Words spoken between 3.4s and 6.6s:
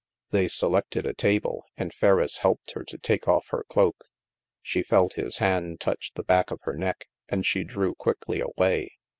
her cloak. She felt his hand touch the back of